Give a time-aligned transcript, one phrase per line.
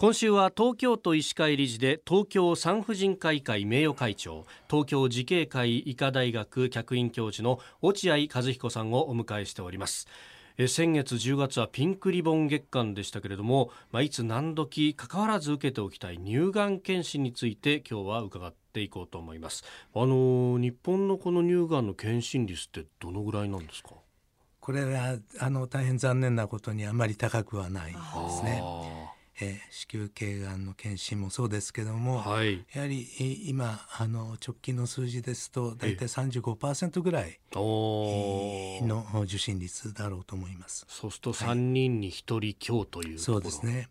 [0.00, 10.06] 今週は東京都医師会理事で東京産婦人科医会名誉会長東京慈恵会医科大学客員教授の落合和彦さんをお迎えしております。
[10.68, 19.64] 先月10月はピンクリボン月間でしたけれども、まあ、いつ何時関わらず受けておきたい乳がん検診について今日は伺っていこうと思います。
[19.96, 23.94] あの日本のこの乳がんの検診率ってどのぐらいなんですか？
[24.60, 27.98] これはあの大変残念なことにあまり高くはないで
[28.30, 28.62] すね。
[29.40, 33.06] えー、子宮頸がんの検診もそうですけども、はい、やはり
[33.46, 40.86] 今あの直近の数字ですと大体35%ぐらいの受診率だろうと思います。
[40.88, 43.88] そうすると3人に1人強という、はい、そうですね。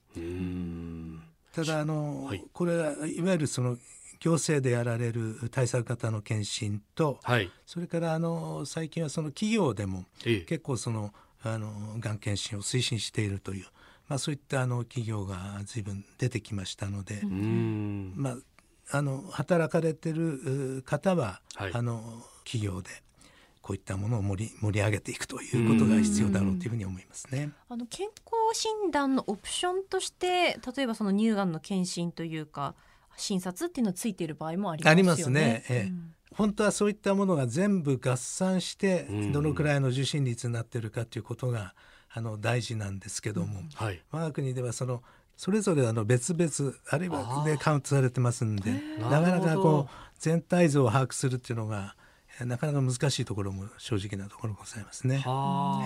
[1.53, 3.77] ただあの、はい、これはいわゆるその
[4.19, 13.67] 行政でやられる対策型の検診と、はい、それからあの最近はその企業でも結構その、あのがん検診を推進しているという
[14.07, 18.37] まあ、そういったあの企業が随分出てきましたので、まあ、
[18.91, 22.89] あの働かれてる方は、はい、あの企業で
[23.61, 27.51] こういったものを盛り盛り上げていくということが必要だろうというふうに思いますね。
[27.67, 32.75] あの健康診断のオプションとして例えばその乳がんの検診というか
[33.17, 34.91] 診察っていうのはついている場合もありますよね。
[34.91, 35.65] ありますね。
[35.69, 41.73] ええ、うん本当はそういったものが全部合算してどのくらいの受診率になっているかということが
[42.09, 45.03] あの大事なんですけども、うんはい、我が国ではその
[45.35, 51.95] それぞれあの別々あるいはでカウントされてますんでなかなかこう全体像を把握するっていうのが
[52.41, 55.23] なかなか難しいところも正直なところございますね。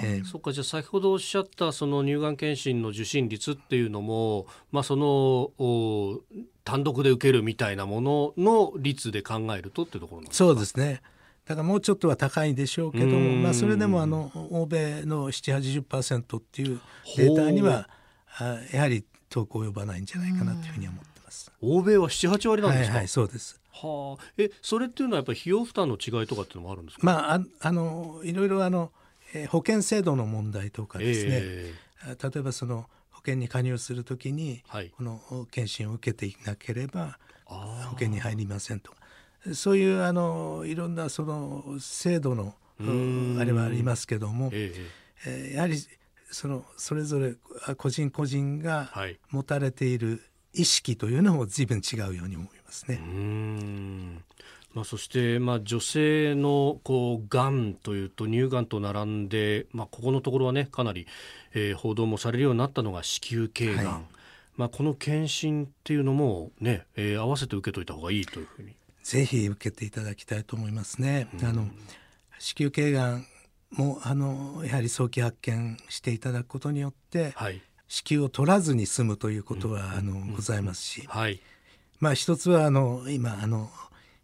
[0.03, 5.51] えー、そっかじゃあ先ほどおっしゃったその乳がん検診の受診率っていうのも、まあ、その
[6.65, 10.45] 単独で受けるみたいなものの率で考えるとっていうところなんですか？
[10.45, 11.01] そうですね。
[11.51, 16.79] だからもうちょっとは高いでしょうけども、まあ、それでもあの欧米の780%っていう
[17.17, 17.89] データには
[18.71, 21.51] やはり遠く及ばないんじゃないかなというふうに思ってます。
[21.61, 23.59] 欧米は7、8割なんですか、はいはい、そうです。
[23.73, 28.91] はあ、えそれっていうのはやっぱり費用負担の違いとかっていうのもあるんですか、まあ、ああのいろいろあの、
[29.33, 35.19] えー、保険制度の問題とかですね、えー、例えばその保険に加入するときに、はい、この
[35.51, 39.00] 検診を受けていなければ保険に入りませんとか
[39.53, 42.53] そういうあのいろんなその制度の
[43.39, 44.73] あれはありますけども、え
[45.25, 45.77] えやはり
[46.31, 47.35] そのそれぞれ
[47.77, 48.91] 個人個人が
[49.29, 52.99] 持たれている意識というのも随分違うように思いますね。
[54.73, 61.07] まあ、そして、まあ、女性のこうがんというと乳がんと並んで、まあ、ここのところはねかなり、
[61.53, 64.03] えー、報道もされるようになったのが子宮頸がん、はい、
[64.55, 71.27] まあ、この検診っていうのもね、えー、合わせて受けといた方がいいというふうにぜひ受けていただきたいと思いますね。
[71.39, 71.67] うん、あの
[72.39, 73.25] 子宮頸がん
[73.71, 81.39] もあのやはり早期発見していただくことによって、はい、子宮を取らずに済むということは、うん、あのございますし、はい、
[81.99, 83.69] まあ一つはあの今あの、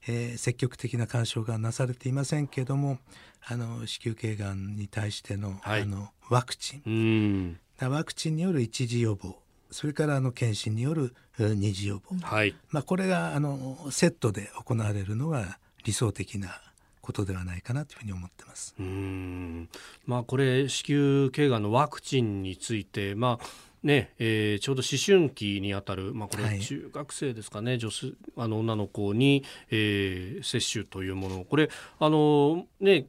[0.08, 3.00] えー、積極的な干渉がなされていませんけれども
[3.46, 9.40] あの子宮頸がんに対してのはい、あのワクチン、ワクチンによる一時予防
[9.72, 16.60] それからあの検診による二次予防、はい、まあ、これがあのセットで行われるのが理想的な
[17.02, 18.76] ことではないかなというふうに思ってます。
[18.78, 19.70] うん。
[20.06, 23.46] まあ、これ子宮頸がんのワクチンについて、まあ
[23.84, 27.90] ねえー、ちょうど思春期にあたる、まあ、これ中学生ですかね、はい、女
[28.36, 31.46] あの女の子に、えー、接種というもの。
[31.46, 31.70] これ
[32.00, 33.06] あの、ね、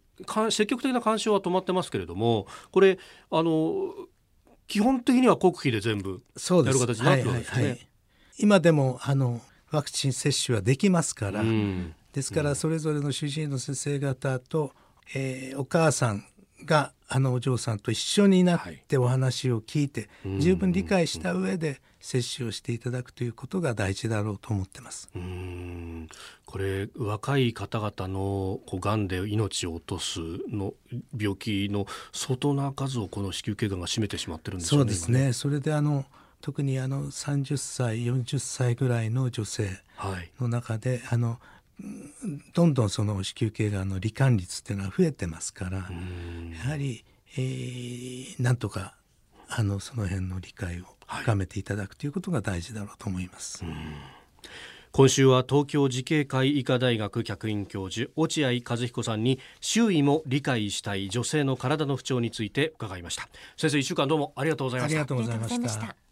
[0.50, 2.98] 積極的な干渉は止まってますけれどもこれ
[3.30, 3.92] あの
[4.68, 7.56] 基本的には国費で全部やる形になってるわけですね。
[7.56, 7.88] はいはいはい、
[8.38, 9.40] 今でもあの
[9.70, 14.72] ワクチン接種はできますから、うん、ですからそれぞれの主治医の先生方と、
[15.14, 16.24] えー、お母さん
[16.68, 25.08] があのお嬢さんと一緒になってお話を聞いて、はい、十分理解した上で接種をしていただくということが大事だろうと思ってます。
[25.16, 26.08] うん
[26.44, 30.20] これ若い方々のこう癌で命を落とす
[30.50, 30.74] の
[31.18, 34.84] 病気の相当な数をこの子宮頸がんが占めてしまってるんですよね。
[34.84, 35.32] そうですね。
[35.32, 36.04] それであの
[36.40, 39.70] 特にあの30歳40歳ぐらいの女性
[40.40, 41.40] の中で、はい、あの
[42.54, 47.04] どんどんその子宮頸がんの罹患率っていうのは増えてますからやはり、
[47.36, 48.94] えー、なんとか
[49.48, 53.64] あのその辺の理解を深めていただくということが大事だろうと思います。
[54.90, 63.28] 今週は東京慈恵会医科大学客員教授落合和彦さんに周囲も理解したい女性の体の不調について伺いました。
[63.56, 65.00] 先生一週間どうもありがとうございました。
[65.00, 66.07] ありがとうございました